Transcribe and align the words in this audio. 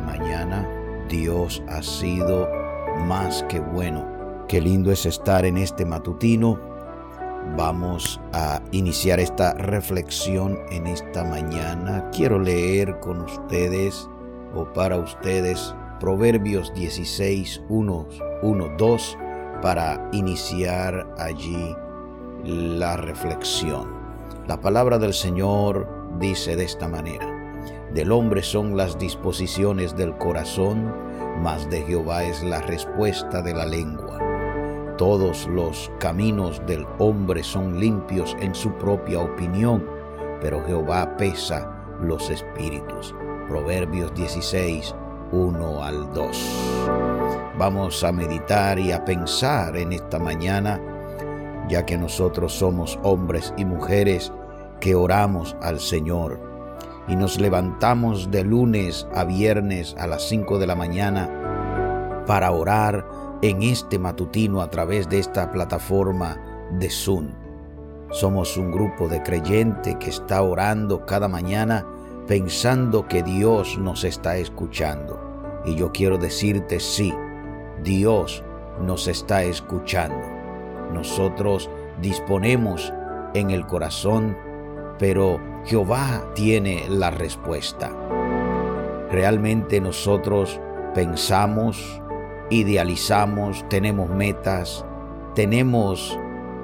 mañana. 0.00 0.68
Dios 1.08 1.62
ha 1.68 1.82
sido 1.82 2.48
más 3.06 3.44
que 3.48 3.60
bueno. 3.60 4.06
Qué 4.48 4.60
lindo 4.60 4.90
es 4.92 5.06
estar 5.06 5.44
en 5.44 5.56
este 5.56 5.84
matutino. 5.84 6.58
Vamos 7.56 8.20
a 8.32 8.60
iniciar 8.70 9.20
esta 9.20 9.54
reflexión 9.54 10.58
en 10.70 10.86
esta 10.86 11.24
mañana. 11.24 12.10
Quiero 12.10 12.38
leer 12.38 13.00
con 13.00 13.22
ustedes 13.22 14.08
o 14.54 14.64
para 14.72 14.96
ustedes 14.96 15.74
Proverbios 16.00 16.72
16, 16.74 17.62
1, 17.68 18.06
1 18.42 18.68
2 18.78 19.18
para 19.60 20.08
iniciar 20.12 21.14
allí 21.18 21.76
la 22.44 22.96
reflexión. 22.96 24.00
La 24.48 24.60
palabra 24.60 24.98
del 24.98 25.12
Señor 25.12 25.86
dice 26.18 26.56
de 26.56 26.64
esta 26.64 26.88
manera, 26.88 27.26
del 27.94 28.12
hombre 28.12 28.42
son 28.42 28.76
las 28.76 28.98
disposiciones 28.98 29.96
del 29.96 30.16
corazón, 30.16 30.94
mas 31.42 31.68
de 31.70 31.82
Jehová 31.82 32.22
es 32.24 32.42
la 32.42 32.60
respuesta 32.60 33.42
de 33.42 33.52
la 33.52 33.66
lengua. 33.66 34.18
Todos 34.96 35.46
los 35.48 35.90
caminos 35.98 36.62
del 36.66 36.86
hombre 36.98 37.42
son 37.42 37.80
limpios 37.80 38.36
en 38.40 38.54
su 38.54 38.70
propia 38.74 39.18
opinión, 39.20 39.84
pero 40.40 40.64
Jehová 40.64 41.16
pesa 41.16 41.68
los 42.00 42.30
espíritus. 42.30 43.14
Proverbios 43.48 44.14
16, 44.14 44.94
1 45.32 45.82
al 45.82 46.12
2. 46.12 46.60
Vamos 47.58 48.04
a 48.04 48.12
meditar 48.12 48.78
y 48.78 48.92
a 48.92 49.04
pensar 49.04 49.76
en 49.76 49.92
esta 49.92 50.18
mañana, 50.18 50.80
ya 51.68 51.84
que 51.84 51.98
nosotros 51.98 52.52
somos 52.52 52.98
hombres 53.02 53.52
y 53.56 53.64
mujeres 53.64 54.32
que 54.80 54.94
oramos 54.94 55.56
al 55.60 55.80
Señor 55.80 56.49
y 57.08 57.16
nos 57.16 57.40
levantamos 57.40 58.30
de 58.30 58.44
lunes 58.44 59.06
a 59.14 59.24
viernes 59.24 59.96
a 59.98 60.06
las 60.06 60.28
5 60.28 60.58
de 60.58 60.66
la 60.66 60.76
mañana 60.76 62.24
para 62.26 62.50
orar 62.52 63.06
en 63.42 63.62
este 63.62 63.98
matutino 63.98 64.60
a 64.60 64.70
través 64.70 65.08
de 65.08 65.18
esta 65.18 65.50
plataforma 65.50 66.36
de 66.78 66.90
Zoom. 66.90 67.28
Somos 68.10 68.56
un 68.56 68.70
grupo 68.72 69.08
de 69.08 69.22
creyentes 69.22 69.96
que 69.96 70.10
está 70.10 70.42
orando 70.42 71.06
cada 71.06 71.28
mañana 71.28 71.86
pensando 72.26 73.08
que 73.08 73.22
Dios 73.22 73.78
nos 73.78 74.04
está 74.04 74.36
escuchando. 74.36 75.20
Y 75.64 75.74
yo 75.76 75.92
quiero 75.92 76.18
decirte 76.18 76.80
sí, 76.80 77.12
Dios 77.82 78.44
nos 78.80 79.08
está 79.08 79.42
escuchando. 79.42 80.24
Nosotros 80.92 81.70
disponemos 82.00 82.92
en 83.34 83.50
el 83.50 83.66
corazón, 83.66 84.36
pero 85.00 85.40
Jehová 85.64 86.30
tiene 86.34 86.84
la 86.88 87.10
respuesta. 87.10 87.90
Realmente 89.10 89.80
nosotros 89.80 90.60
pensamos, 90.94 92.00
idealizamos, 92.50 93.68
tenemos 93.68 94.08
metas, 94.10 94.84
tenemos 95.34 96.16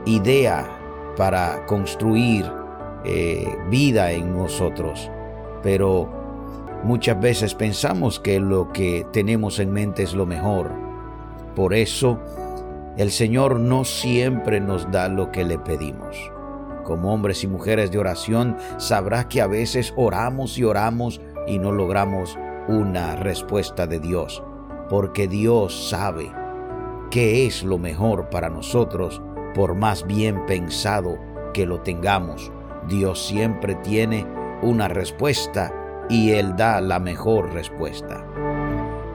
idea 0.05 0.69
para 1.17 1.67
construir 1.67 2.49
eh, 3.05 3.53
vida 3.69 4.13
en 4.13 4.37
nosotros, 4.37 5.11
pero 5.65 6.09
muchas 6.85 7.19
veces 7.19 7.55
pensamos 7.55 8.21
que 8.21 8.39
lo 8.39 8.71
que 8.73 9.05
tenemos 9.13 9.59
en 9.59 9.73
mente 9.73 10.05
es 10.05 10.15
lo 10.15 10.27
mejor 10.27 10.87
por 11.57 11.73
eso, 11.73 12.19
el 12.99 13.11
Señor 13.11 13.59
no 13.59 13.87
siempre 13.87 14.61
nos 14.61 14.91
da 14.91 15.09
lo 15.09 15.33
que 15.33 15.43
le 15.43 15.59
pedimos. 15.59 16.31
Como 16.87 17.13
hombres 17.13 17.43
y 17.43 17.49
mujeres 17.49 17.91
de 17.91 17.99
oración, 17.99 18.57
sabrá 18.77 19.29
que 19.29 19.43
a 19.43 19.49
veces 19.49 19.93
oramos 19.97 20.57
y 20.57 20.63
oramos 20.63 21.21
y 21.49 21.59
no 21.59 21.73
logramos 21.73 22.39
una 22.69 23.17
respuesta 23.17 23.89
de 23.89 23.99
Dios, 23.99 24.41
porque 24.89 25.27
Dios 25.27 25.91
sabe 25.91 26.33
qué 27.11 27.45
es 27.45 27.65
lo 27.65 27.79
mejor 27.79 28.31
para 28.31 28.51
nosotros, 28.51 29.21
por 29.53 29.75
más 29.75 30.07
bien 30.07 30.47
pensado 30.47 31.19
que 31.53 31.67
lo 31.67 31.81
tengamos. 31.81 32.53
Dios 32.89 33.27
siempre 33.27 33.75
tiene 33.75 34.25
una 34.63 34.87
respuesta 34.87 35.75
y 36.09 36.33
Él 36.33 36.55
da 36.57 36.81
la 36.81 37.01
mejor 37.01 37.53
respuesta. 37.53 38.25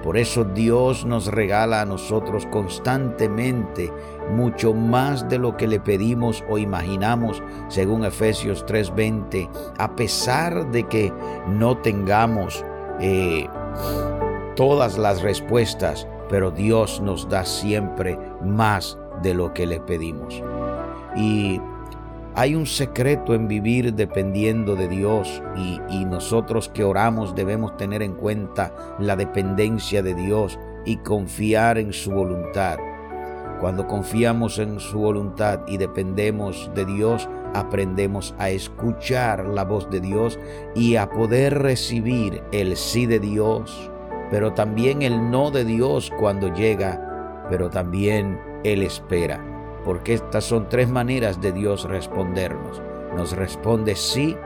Por 0.03 0.17
eso 0.17 0.44
Dios 0.44 1.06
nos 1.06 1.28
regala 1.28 1.81
a 1.81 1.85
nosotros 1.85 2.47
constantemente 2.47 3.91
mucho 4.31 4.73
más 4.73 5.29
de 5.29 5.38
lo 5.38 5.56
que 5.57 5.67
le 5.67 5.79
pedimos 5.79 6.44
o 6.50 6.57
imaginamos, 6.57 7.44
según 7.67 8.03
Efesios 8.03 8.66
3:20, 8.66 9.50
a 9.78 9.95
pesar 9.95 10.72
de 10.72 10.84
que 10.88 11.13
no 11.47 11.78
tengamos 11.78 12.66
eh, 13.00 13.47
todas 14.56 14.97
las 14.97 15.22
respuestas, 15.22 16.07
pero 16.29 16.50
Dios 16.50 17.01
nos 17.01 17.29
da 17.29 17.45
siempre 17.45 18.17
más 18.44 18.97
de 19.22 19.34
lo 19.34 19.53
que 19.53 19.67
le 19.67 19.79
pedimos. 19.79 20.41
Y 21.16 21.61
hay 22.36 22.56
un 22.56 22.66
secreto 22.66 23.34
en 23.34 23.47
vivir 23.47 23.94
dependiendo 23.94 24.75
de 24.75 24.88
Dios 24.88 25.44
y, 25.58 26.06
nosotros 26.06 26.69
que 26.69 26.84
oramos 26.84 27.36
debemos 27.36 27.78
tener 27.78 28.02
en 28.02 28.14
cuenta 28.14 28.74
la 29.00 29.16
dependencia 29.16 30.03
de 30.03 30.14
Dios 30.14 30.59
y 30.86 30.97
confiar 30.97 31.78
en 31.78 31.94
su 31.94 32.12
voluntad. 32.12 32.78
Cuando 33.59 33.88
confiamos 33.88 34.59
en 34.59 34.80
su 34.80 35.00
voluntad 35.00 35.62
y 35.68 35.78
dependemos 35.78 36.70
de 36.75 36.86
Dios, 36.86 37.30
aprendemos 37.53 38.36
a 38.40 38.50
escuchar 38.50 39.46
la 39.46 39.64
voz 39.64 39.90
de 39.90 40.02
Dios 40.02 40.38
y 40.75 40.96
a 40.96 41.09
poder 41.09 41.59
recibir 41.59 42.44
el 42.52 42.75
sí 42.75 43.06
de 43.06 43.20
Dios, 43.20 43.90
pero 44.30 44.53
también 44.53 45.02
el 45.02 45.31
no 45.31 45.52
de 45.52 45.64
Dios 45.64 46.12
cuando 46.20 46.53
llega, 46.53 47.47
pero 47.50 47.70
también 47.70 48.40
Él 48.64 48.84
espera 48.84 49.50
porque 49.84 50.14
estas 50.14 50.44
son 50.44 50.69
tres 50.69 50.90
maneras 50.90 51.42
de 51.42 51.52
Dios 51.52 51.84
respondernos. 51.84 52.81
Nos 53.16 53.36
responde 53.36 53.96
sí, 53.96 54.38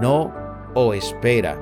no 0.00 0.32
o 0.74 0.94
espera. 0.94 1.58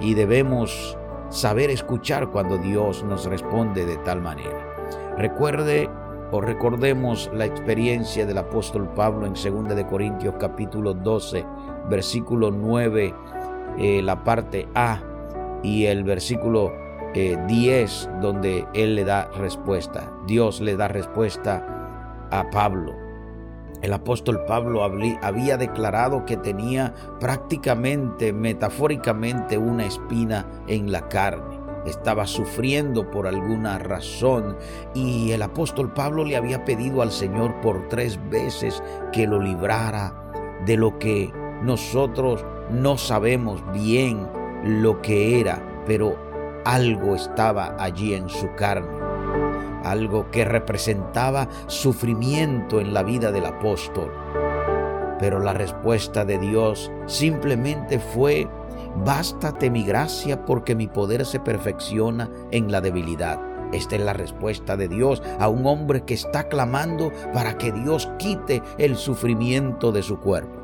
Y 0.00 0.14
debemos 0.14 0.96
saber 1.28 1.70
escuchar 1.70 2.30
cuando 2.30 2.58
Dios 2.58 3.02
nos 3.04 3.26
responde 3.26 3.84
de 3.86 3.96
tal 3.98 4.20
manera. 4.20 4.74
Recuerde 5.16 5.90
o 6.30 6.40
recordemos 6.40 7.30
la 7.32 7.44
experiencia 7.44 8.26
del 8.26 8.38
apóstol 8.38 8.88
Pablo 8.94 9.26
en 9.26 9.34
2 9.34 9.76
de 9.76 9.86
Corintios 9.86 10.34
capítulo 10.38 10.94
12, 10.94 11.44
versículo 11.88 12.50
9, 12.50 13.14
eh, 13.78 14.02
la 14.02 14.22
parte 14.24 14.68
A 14.74 15.00
y 15.62 15.86
el 15.86 16.04
versículo 16.04 16.72
10 17.14 17.14
eh, 17.14 18.10
donde 18.20 18.66
él 18.74 18.96
le 18.96 19.04
da 19.04 19.28
respuesta. 19.36 20.12
Dios 20.26 20.60
le 20.60 20.76
da 20.76 20.88
respuesta 20.88 21.83
a 22.40 22.50
Pablo. 22.50 22.94
El 23.82 23.92
apóstol 23.92 24.44
Pablo 24.46 24.82
había 24.82 25.56
declarado 25.56 26.24
que 26.24 26.36
tenía 26.36 26.94
prácticamente, 27.20 28.32
metafóricamente, 28.32 29.58
una 29.58 29.84
espina 29.84 30.46
en 30.66 30.90
la 30.90 31.08
carne. 31.08 31.60
Estaba 31.84 32.26
sufriendo 32.26 33.10
por 33.10 33.26
alguna 33.26 33.78
razón 33.78 34.56
y 34.94 35.32
el 35.32 35.42
apóstol 35.42 35.92
Pablo 35.92 36.24
le 36.24 36.36
había 36.36 36.64
pedido 36.64 37.02
al 37.02 37.12
Señor 37.12 37.60
por 37.60 37.88
tres 37.88 38.18
veces 38.30 38.82
que 39.12 39.26
lo 39.26 39.38
librara 39.38 40.32
de 40.64 40.78
lo 40.78 40.98
que 40.98 41.30
nosotros 41.62 42.44
no 42.70 42.96
sabemos 42.96 43.62
bien 43.74 44.26
lo 44.64 45.02
que 45.02 45.40
era, 45.40 45.62
pero 45.86 46.16
algo 46.64 47.14
estaba 47.14 47.76
allí 47.78 48.14
en 48.14 48.30
su 48.30 48.48
carne 48.54 49.04
algo 49.84 50.30
que 50.30 50.44
representaba 50.44 51.48
sufrimiento 51.66 52.80
en 52.80 52.94
la 52.94 53.02
vida 53.02 53.30
del 53.30 53.46
apóstol. 53.46 54.12
Pero 55.18 55.38
la 55.38 55.52
respuesta 55.52 56.24
de 56.24 56.38
Dios 56.38 56.90
simplemente 57.06 57.98
fue, 57.98 58.48
bástate 59.04 59.70
mi 59.70 59.84
gracia 59.84 60.44
porque 60.44 60.74
mi 60.74 60.88
poder 60.88 61.24
se 61.24 61.40
perfecciona 61.40 62.30
en 62.50 62.72
la 62.72 62.80
debilidad. 62.80 63.40
Esta 63.72 63.96
es 63.96 64.02
la 64.02 64.12
respuesta 64.12 64.76
de 64.76 64.88
Dios 64.88 65.22
a 65.40 65.48
un 65.48 65.66
hombre 65.66 66.02
que 66.02 66.14
está 66.14 66.48
clamando 66.48 67.12
para 67.32 67.58
que 67.58 67.72
Dios 67.72 68.08
quite 68.18 68.62
el 68.78 68.96
sufrimiento 68.96 69.90
de 69.92 70.02
su 70.02 70.20
cuerpo. 70.20 70.62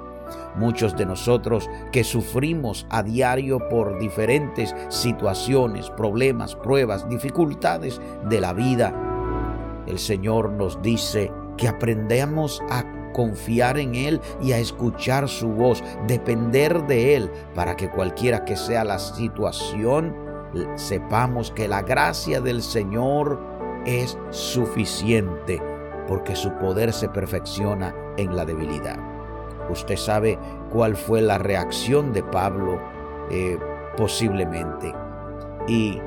Muchos 0.57 0.97
de 0.97 1.07
nosotros 1.07 1.69
que 1.91 2.05
sufrimos 2.05 2.87
a 2.89 3.03
diario 3.03 3.69
por 3.69 3.99
diferentes 3.99 4.75
situaciones, 4.89 5.91
problemas, 5.91 6.55
pruebas, 6.55 7.09
dificultades 7.09 8.01
de 8.29 8.41
la 8.41 8.53
vida, 8.53 9.10
el 9.91 9.99
Señor 9.99 10.51
nos 10.53 10.81
dice 10.83 11.33
que 11.57 11.69
aprendamos 11.69 12.63
a 12.71 12.85
confiar 13.13 13.79
en 13.79 13.95
Él 13.95 14.21
y 14.41 14.53
a 14.53 14.59
escuchar 14.59 15.29
su 15.29 15.49
voz, 15.49 15.83
depender 16.07 16.87
de 16.87 17.17
Él, 17.17 17.31
para 17.55 17.77
que 17.77 17.91
cualquiera 17.91 18.45
que 18.45 18.57
sea 18.57 18.85
la 18.85 18.99
situación, 18.99 20.17
sepamos 20.77 21.51
que 21.51 21.69
la 21.69 21.83
gracia 21.83 22.41
del 22.41 22.63
Señor 22.63 23.41
es 23.85 24.19
suficiente, 24.31 25.61
porque 26.09 26.37
su 26.37 26.53
poder 26.55 26.93
se 26.93 27.09
perfecciona 27.09 27.95
en 28.17 28.37
la 28.37 28.45
debilidad. 28.45 28.99
Usted 29.71 29.97
sabe 29.97 30.39
cuál 30.71 30.97
fue 30.97 31.23
la 31.23 31.39
reacción 31.39 32.13
de 32.13 32.23
Pablo, 32.23 32.81
eh, 33.31 33.59
posiblemente. 33.97 34.93
Y 35.69 36.01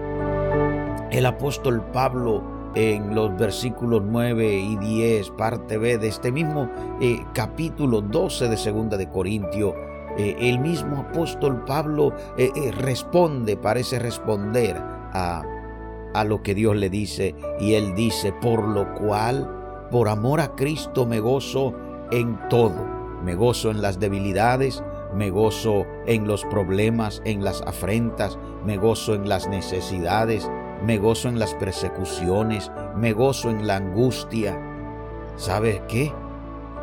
el 1.11 1.25
apóstol 1.25 1.81
Pablo 1.93 2.43
en 2.75 3.13
los 3.13 3.35
versículos 3.37 4.01
9 4.05 4.55
y 4.55 4.77
10, 4.77 5.31
parte 5.31 5.77
B 5.77 5.97
de 5.97 6.07
este 6.07 6.31
mismo 6.31 6.69
eh, 7.01 7.23
capítulo 7.33 8.01
12 8.01 8.49
de 8.49 8.57
Segunda 8.57 8.97
de 8.97 9.09
Corintio, 9.09 9.75
eh, 10.17 10.35
el 10.39 10.59
mismo 10.59 10.97
apóstol 10.97 11.63
Pablo 11.65 12.13
eh, 12.37 12.51
responde, 12.71 13.57
parece 13.57 13.99
responder 13.99 14.77
a, 14.77 15.43
a 16.13 16.23
lo 16.23 16.41
que 16.41 16.55
Dios 16.55 16.75
le 16.75 16.89
dice, 16.89 17.35
y 17.59 17.73
él 17.73 17.93
dice, 17.95 18.33
por 18.33 18.67
lo 18.67 18.93
cual, 18.95 19.87
por 19.91 20.09
amor 20.09 20.41
a 20.41 20.55
Cristo 20.55 21.05
me 21.05 21.19
gozo 21.19 21.73
en 22.11 22.39
todo, 22.49 22.85
me 23.23 23.35
gozo 23.35 23.71
en 23.71 23.81
las 23.81 23.99
debilidades, 23.99 24.83
me 25.15 25.29
gozo 25.29 25.85
en 26.05 26.27
los 26.27 26.43
problemas, 26.45 27.21
en 27.25 27.43
las 27.43 27.61
afrentas, 27.61 28.37
me 28.65 28.77
gozo 28.77 29.13
en 29.13 29.29
las 29.29 29.47
necesidades, 29.47 30.49
me 30.83 30.97
gozo 30.97 31.29
en 31.29 31.39
las 31.39 31.53
persecuciones, 31.55 32.71
me 32.95 33.13
gozo 33.13 33.49
en 33.49 33.65
la 33.65 33.77
angustia. 33.77 34.59
¿Sabes 35.37 35.81
qué? 35.87 36.11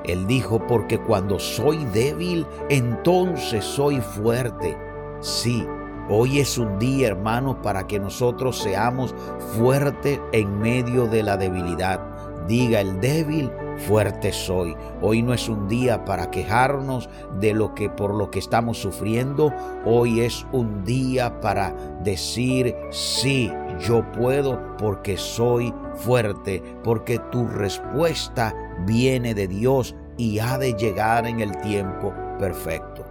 Él 0.04 0.26
dijo, 0.26 0.66
porque 0.66 0.98
cuando 0.98 1.38
soy 1.38 1.84
débil, 1.86 2.46
entonces 2.70 3.64
soy 3.64 4.00
fuerte. 4.00 4.76
Sí, 5.20 5.66
hoy 6.08 6.40
es 6.40 6.56
un 6.56 6.78
día, 6.78 7.08
hermano, 7.08 7.60
para 7.60 7.86
que 7.86 8.00
nosotros 8.00 8.58
seamos 8.58 9.14
fuertes 9.58 10.18
en 10.32 10.58
medio 10.58 11.06
de 11.06 11.22
la 11.22 11.36
debilidad. 11.36 12.00
Diga 12.48 12.80
el 12.80 13.00
débil, 13.00 13.52
fuerte 13.76 14.32
soy. 14.32 14.74
Hoy 15.02 15.22
no 15.22 15.34
es 15.34 15.48
un 15.48 15.68
día 15.68 16.04
para 16.04 16.30
quejarnos 16.30 17.08
de 17.38 17.52
lo 17.52 17.74
que 17.74 17.90
por 17.90 18.14
lo 18.14 18.30
que 18.30 18.38
estamos 18.38 18.78
sufriendo. 18.78 19.54
Hoy 19.84 20.20
es 20.20 20.46
un 20.50 20.82
día 20.84 21.40
para 21.40 21.74
decir 22.02 22.74
sí, 22.90 23.52
yo 23.80 24.04
puedo 24.12 24.76
porque 24.76 25.16
soy 25.16 25.74
fuerte, 25.94 26.62
porque 26.84 27.18
tu 27.30 27.46
respuesta 27.46 28.54
viene 28.86 29.34
de 29.34 29.48
Dios 29.48 29.94
y 30.16 30.38
ha 30.38 30.58
de 30.58 30.74
llegar 30.74 31.26
en 31.26 31.40
el 31.40 31.56
tiempo 31.60 32.14
perfecto. 32.38 33.04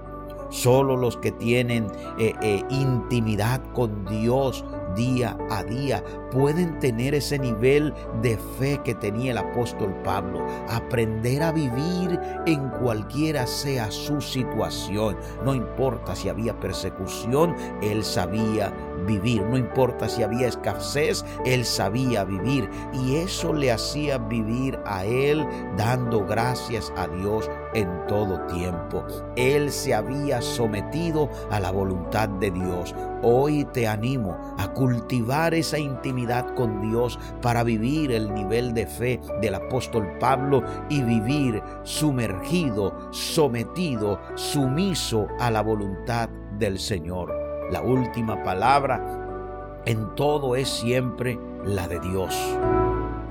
Solo 0.50 0.98
los 0.98 1.16
que 1.18 1.32
tienen 1.32 1.88
eh, 2.18 2.34
eh, 2.42 2.64
intimidad 2.70 3.62
con 3.74 4.06
Dios 4.06 4.66
día 4.96 5.38
a 5.52 5.64
día 5.64 6.04
pueden 6.32 6.80
tener 6.80 7.14
ese 7.14 7.38
nivel 7.38 7.94
de 8.22 8.38
fe 8.58 8.80
que 8.84 8.96
tenía 8.96 9.32
el 9.32 9.38
apóstol 9.38 9.94
Pablo, 10.04 10.46
aprender 10.68 11.44
a 11.44 11.52
vivir 11.52 12.20
en 12.48 12.70
cualquiera 12.70 13.46
sea 13.46 13.92
su 13.92 14.22
situación. 14.22 15.18
No 15.46 15.54
importa 15.54 16.16
si 16.16 16.30
había 16.30 16.60
persecución, 16.60 17.56
él 17.82 18.04
sabía 18.04 18.74
vivir. 19.10 19.42
No 19.44 19.58
importa 19.58 20.08
si 20.08 20.22
había 20.22 20.48
escasez, 20.48 21.26
él 21.46 21.66
sabía 21.66 22.24
vivir. 22.24 22.70
Y 22.94 23.16
eso 23.16 23.54
le 23.54 23.72
hacía 23.72 24.20
vivir 24.20 24.80
a 24.86 25.04
él 25.06 25.46
dando 25.78 26.26
gracias 26.26 26.94
a 26.96 27.08
Dios 27.08 27.50
en 27.74 27.90
todo 28.08 28.46
tiempo. 28.48 29.04
Él 29.36 29.72
se 29.72 29.96
había 29.96 30.42
sometido 30.42 31.30
a 31.50 31.60
la 31.60 31.72
voluntad 31.72 32.30
de 32.30 32.52
Dios. 32.52 32.94
Hoy 33.22 33.66
te 33.74 33.88
animo 33.88 34.38
a 34.58 34.72
cultivar 34.74 35.54
esa 35.54 35.80
intimidad 35.80 36.56
con 36.56 36.82
Dios 36.82 37.20
para 37.42 37.64
vivir 37.64 38.12
el 38.12 38.34
nivel 38.34 38.74
de 38.74 38.86
fe 38.86 39.20
del 39.42 39.56
apóstol 39.56 40.08
Pablo 40.20 40.64
y 40.90 41.02
vivir 41.02 41.62
sumergido, 41.84 43.12
sometido, 43.12 44.20
sumiso 44.36 45.28
a 45.40 45.50
la 45.50 45.62
voluntad 45.62 46.30
del 46.60 46.80
Señor. 46.80 47.49
La 47.72 47.82
última 47.82 48.44
palabra 48.44 49.82
en 49.86 50.16
todo 50.16 50.56
es 50.56 50.70
siempre 50.70 51.40
la 51.64 51.88
de 51.88 52.00
Dios. 52.00 52.36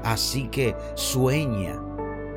Así 0.05 0.49
que 0.49 0.77
sueña 0.95 1.81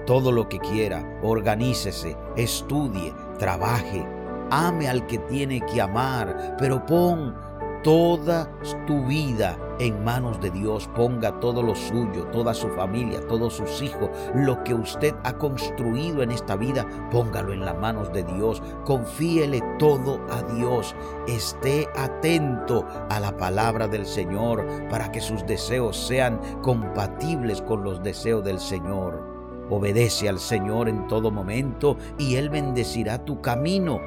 todo 0.05 0.31
lo 0.31 0.49
que 0.49 0.59
quiera, 0.59 1.19
organícese, 1.21 2.17
estudie, 2.35 3.13
trabaje, 3.37 4.05
ame 4.49 4.89
al 4.89 5.05
que 5.05 5.19
tiene 5.19 5.61
que 5.61 5.79
amar, 5.79 6.55
pero 6.57 6.85
pon 6.85 7.35
toda 7.83 8.51
tu 8.87 9.05
vida 9.05 9.57
en 9.81 10.03
manos 10.03 10.39
de 10.39 10.51
Dios. 10.51 10.87
Ponga 10.95 11.39
todo 11.39 11.63
lo 11.63 11.75
suyo, 11.75 12.25
toda 12.31 12.53
su 12.53 12.69
familia, 12.69 13.19
todos 13.27 13.55
sus 13.55 13.81
hijos, 13.81 14.09
lo 14.35 14.63
que 14.63 14.75
usted 14.75 15.15
ha 15.23 15.33
construido 15.33 16.21
en 16.21 16.31
esta 16.31 16.55
vida, 16.55 16.85
póngalo 17.11 17.51
en 17.51 17.65
las 17.65 17.77
manos 17.77 18.13
de 18.13 18.23
Dios. 18.23 18.61
Confíele 18.85 19.59
todo 19.79 20.21
a 20.29 20.43
Dios. 20.53 20.95
Esté 21.27 21.87
atento 21.97 22.85
a 23.09 23.19
la 23.19 23.35
palabra 23.35 23.87
del 23.87 24.05
Señor 24.05 24.65
para 24.89 25.11
que 25.11 25.19
sus 25.19 25.45
deseos 25.47 25.97
sean 25.97 26.39
compatibles 26.61 27.61
con 27.63 27.83
los 27.83 28.03
deseos 28.03 28.43
del 28.43 28.59
Señor. 28.59 29.31
Obedece 29.71 30.29
al 30.29 30.39
Señor 30.39 30.89
en 30.89 31.07
todo 31.07 31.31
momento 31.31 31.97
y 32.19 32.35
Él 32.35 32.49
bendecirá 32.49 33.25
tu 33.25 33.41
camino. 33.41 33.99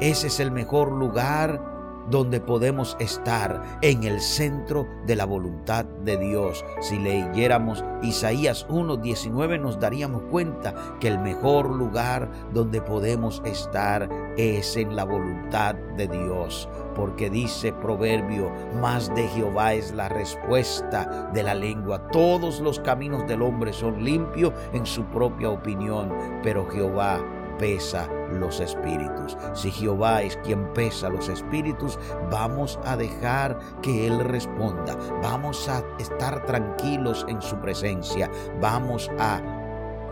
Ese 0.00 0.28
es 0.28 0.40
el 0.40 0.50
mejor 0.50 0.92
lugar 0.92 1.69
donde 2.10 2.40
podemos 2.40 2.96
estar 2.98 3.62
en 3.82 4.04
el 4.04 4.20
centro 4.20 4.86
de 5.06 5.16
la 5.16 5.24
voluntad 5.24 5.84
de 6.04 6.18
Dios. 6.18 6.64
Si 6.80 6.98
leyéramos 6.98 7.84
Isaías 8.02 8.66
1.19 8.68 9.60
nos 9.60 9.78
daríamos 9.78 10.22
cuenta 10.30 10.74
que 11.00 11.08
el 11.08 11.18
mejor 11.18 11.70
lugar 11.70 12.30
donde 12.52 12.80
podemos 12.80 13.42
estar 13.44 14.08
es 14.36 14.76
en 14.76 14.96
la 14.96 15.04
voluntad 15.04 15.74
de 15.96 16.08
Dios. 16.08 16.68
Porque 16.94 17.30
dice 17.30 17.72
Proverbio, 17.72 18.50
más 18.80 19.14
de 19.14 19.28
Jehová 19.28 19.74
es 19.74 19.92
la 19.92 20.08
respuesta 20.08 21.30
de 21.32 21.42
la 21.42 21.54
lengua. 21.54 22.08
Todos 22.08 22.60
los 22.60 22.80
caminos 22.80 23.26
del 23.26 23.42
hombre 23.42 23.72
son 23.72 24.04
limpios 24.04 24.52
en 24.72 24.86
su 24.86 25.04
propia 25.04 25.50
opinión, 25.50 26.12
pero 26.42 26.68
Jehová 26.68 27.20
pesa 27.60 28.08
los 28.32 28.58
espíritus. 28.58 29.36
Si 29.52 29.70
Jehová 29.70 30.22
es 30.22 30.36
quien 30.38 30.72
pesa 30.72 31.10
los 31.10 31.28
espíritus, 31.28 31.98
vamos 32.30 32.80
a 32.84 32.96
dejar 32.96 33.58
que 33.82 34.06
Él 34.06 34.18
responda. 34.20 34.96
Vamos 35.22 35.68
a 35.68 35.84
estar 35.98 36.44
tranquilos 36.46 37.26
en 37.28 37.40
su 37.42 37.56
presencia. 37.60 38.30
Vamos 38.60 39.10
a 39.18 39.40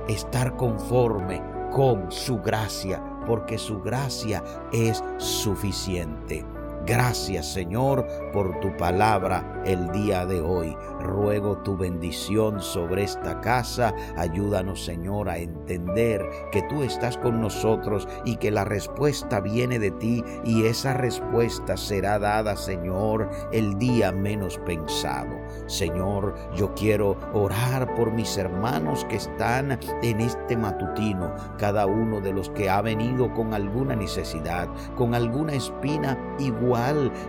estar 0.08 0.54
conforme 0.56 1.42
con 1.72 2.12
su 2.12 2.40
gracia, 2.40 3.02
porque 3.26 3.56
su 3.56 3.80
gracia 3.80 4.44
es 4.72 5.02
suficiente. 5.16 6.57
Gracias 6.88 7.44
Señor 7.44 8.06
por 8.32 8.60
tu 8.60 8.74
palabra 8.78 9.62
el 9.66 9.92
día 9.92 10.24
de 10.24 10.40
hoy. 10.40 10.74
Ruego 11.00 11.58
tu 11.58 11.76
bendición 11.76 12.62
sobre 12.62 13.02
esta 13.02 13.42
casa. 13.42 13.94
Ayúdanos 14.16 14.86
Señor 14.86 15.28
a 15.28 15.36
entender 15.36 16.26
que 16.50 16.62
tú 16.62 16.82
estás 16.82 17.18
con 17.18 17.42
nosotros 17.42 18.08
y 18.24 18.36
que 18.36 18.50
la 18.50 18.64
respuesta 18.64 19.38
viene 19.40 19.78
de 19.78 19.90
ti 19.90 20.24
y 20.44 20.64
esa 20.64 20.94
respuesta 20.94 21.76
será 21.76 22.18
dada 22.18 22.56
Señor 22.56 23.28
el 23.52 23.78
día 23.78 24.10
menos 24.10 24.56
pensado. 24.64 25.36
Señor, 25.66 26.34
yo 26.56 26.72
quiero 26.74 27.18
orar 27.34 27.94
por 27.96 28.12
mis 28.12 28.38
hermanos 28.38 29.04
que 29.10 29.16
están 29.16 29.78
en 30.02 30.20
este 30.22 30.56
matutino, 30.56 31.34
cada 31.58 31.84
uno 31.84 32.22
de 32.22 32.32
los 32.32 32.48
que 32.48 32.70
ha 32.70 32.80
venido 32.80 33.30
con 33.34 33.52
alguna 33.52 33.94
necesidad, 33.94 34.68
con 34.96 35.14
alguna 35.14 35.52
espina 35.52 36.16
igual 36.38 36.77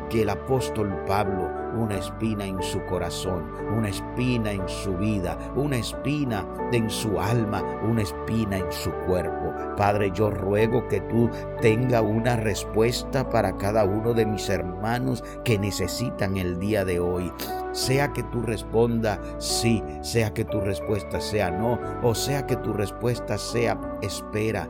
que 0.10 0.22
el 0.22 0.30
apóstol 0.30 1.04
Pablo, 1.08 1.50
una 1.76 1.98
espina 1.98 2.46
en 2.46 2.62
su 2.62 2.84
corazón, 2.86 3.52
una 3.76 3.90
espina 3.90 4.52
en 4.52 4.68
su 4.68 4.96
vida, 4.98 5.38
una 5.56 5.78
espina 5.78 6.46
en 6.72 6.90
su 6.90 7.20
alma, 7.20 7.64
una 7.84 8.02
espina 8.02 8.58
en 8.58 8.72
su 8.72 8.92
cuerpo. 9.08 9.54
Padre, 9.76 10.12
yo 10.14 10.30
ruego 10.30 10.88
que 10.88 11.02
tú 11.02 11.30
tenga 11.62 12.02
una 12.02 12.36
respuesta 12.36 13.30
para 13.30 13.58
cada 13.58 13.86
uno 13.86 14.14
de 14.14 14.26
mis 14.26 14.50
hermanos 14.50 15.24
que 15.44 15.58
necesitan 15.58 16.38
el 16.38 16.60
día 16.60 16.86
de 16.86 17.00
hoy. 17.00 17.32
Sea 17.72 18.14
que 18.14 18.24
tu 18.24 18.42
responda 18.42 19.20
sí, 19.38 19.84
sea 20.02 20.34
que 20.34 20.46
tu 20.46 20.60
respuesta 20.60 21.20
sea 21.20 21.52
no, 21.52 21.80
o 22.04 22.14
sea 22.14 22.46
que 22.46 22.56
tu 22.58 22.74
respuesta 22.74 23.38
sea 23.38 23.80
espera. 24.02 24.68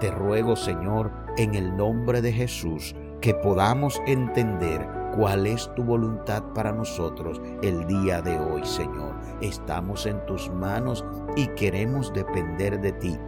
Te 0.00 0.10
ruego, 0.10 0.54
Señor, 0.54 1.10
en 1.36 1.54
el 1.54 1.76
nombre 1.76 2.22
de 2.22 2.32
Jesús, 2.32 2.94
que 3.20 3.34
podamos 3.34 4.00
entender 4.06 4.86
cuál 5.16 5.46
es 5.46 5.72
tu 5.74 5.82
voluntad 5.82 6.42
para 6.54 6.72
nosotros 6.72 7.40
el 7.62 7.86
día 7.86 8.22
de 8.22 8.38
hoy, 8.38 8.64
Señor. 8.64 9.14
Estamos 9.40 10.06
en 10.06 10.24
tus 10.26 10.50
manos 10.50 11.04
y 11.36 11.48
queremos 11.48 12.12
depender 12.12 12.80
de 12.80 12.92
ti. 12.92 13.18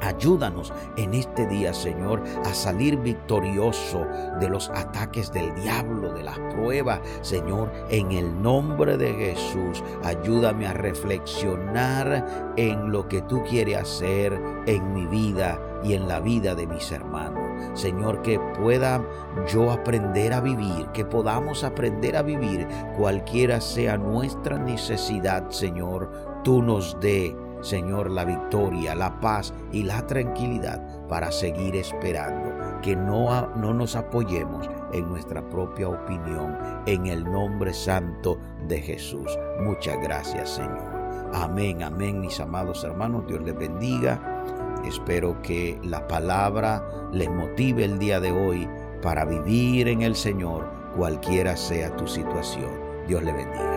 Ayúdanos 0.00 0.74
en 0.98 1.14
este 1.14 1.46
día, 1.46 1.72
Señor, 1.72 2.22
a 2.44 2.52
salir 2.52 2.98
victorioso 2.98 4.06
de 4.38 4.48
los 4.48 4.68
ataques 4.70 5.32
del 5.32 5.54
diablo, 5.54 6.12
de 6.12 6.22
las 6.22 6.38
pruebas. 6.54 7.00
Señor, 7.22 7.72
en 7.88 8.12
el 8.12 8.42
nombre 8.42 8.98
de 8.98 9.14
Jesús, 9.14 9.82
ayúdame 10.04 10.66
a 10.66 10.74
reflexionar 10.74 12.54
en 12.56 12.92
lo 12.92 13.08
que 13.08 13.22
tú 13.22 13.42
quieres 13.44 13.78
hacer 13.78 14.38
en 14.66 14.92
mi 14.92 15.06
vida 15.06 15.58
y 15.82 15.94
en 15.94 16.06
la 16.06 16.20
vida 16.20 16.54
de 16.54 16.66
mis 16.66 16.92
hermanos. 16.92 17.45
Señor, 17.74 18.22
que 18.22 18.38
pueda 18.60 19.04
yo 19.48 19.70
aprender 19.70 20.32
a 20.32 20.40
vivir, 20.40 20.86
que 20.92 21.04
podamos 21.04 21.64
aprender 21.64 22.16
a 22.16 22.22
vivir 22.22 22.66
cualquiera 22.96 23.60
sea 23.60 23.96
nuestra 23.96 24.58
necesidad, 24.58 25.50
Señor, 25.50 26.10
tú 26.42 26.62
nos 26.62 26.98
dé 27.00 27.36
Señor, 27.60 28.10
la 28.10 28.24
victoria, 28.24 28.94
la 28.94 29.18
paz 29.20 29.52
y 29.72 29.82
la 29.82 30.06
tranquilidad 30.06 30.80
para 31.08 31.32
seguir 31.32 31.74
esperando. 31.76 32.80
Que 32.82 32.94
no, 32.94 33.48
no 33.56 33.72
nos 33.72 33.96
apoyemos 33.96 34.68
en 34.92 35.08
nuestra 35.08 35.42
propia 35.48 35.88
opinión, 35.88 36.56
en 36.86 37.06
el 37.06 37.24
nombre 37.24 37.72
santo 37.72 38.38
de 38.68 38.80
Jesús. 38.80 39.36
Muchas 39.60 39.96
gracias, 40.02 40.50
Señor. 40.50 40.94
Amén, 41.32 41.82
amén, 41.82 42.20
mis 42.20 42.38
amados 42.38 42.84
hermanos. 42.84 43.26
Dios 43.26 43.42
les 43.42 43.56
bendiga. 43.56 44.35
Espero 44.84 45.40
que 45.42 45.78
la 45.82 46.06
palabra 46.06 46.84
les 47.12 47.30
motive 47.30 47.84
el 47.84 47.98
día 47.98 48.20
de 48.20 48.32
hoy 48.32 48.68
para 49.02 49.24
vivir 49.24 49.88
en 49.88 50.02
el 50.02 50.16
Señor, 50.16 50.68
cualquiera 50.96 51.56
sea 51.56 51.94
tu 51.96 52.06
situación. 52.06 52.70
Dios 53.06 53.22
le 53.22 53.32
bendiga. 53.32 53.75